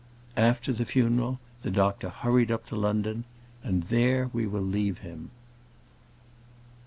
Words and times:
After 0.35 0.73
the 0.73 0.83
funeral, 0.87 1.39
the 1.61 1.69
doctor 1.69 2.09
hurried 2.09 2.49
up 2.49 2.65
to 2.69 2.75
London, 2.75 3.23
and 3.63 3.83
there 3.83 4.31
we 4.33 4.47
will 4.47 4.59
leave 4.63 4.97
him. 5.05 5.29